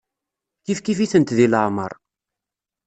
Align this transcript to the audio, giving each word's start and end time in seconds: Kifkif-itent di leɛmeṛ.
Kifkif-itent 0.63 1.35
di 1.37 1.47
leɛmeṛ. 1.51 1.91